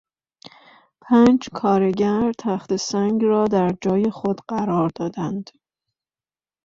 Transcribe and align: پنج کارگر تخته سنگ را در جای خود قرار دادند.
پنج 1.01 1.49
کارگر 1.53 2.31
تخته 2.37 2.77
سنگ 2.77 3.23
را 3.25 3.47
در 3.47 3.77
جای 3.81 4.11
خود 4.11 4.41
قرار 4.47 4.91
دادند. 4.95 5.49